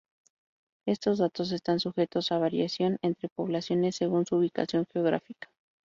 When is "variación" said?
2.39-2.97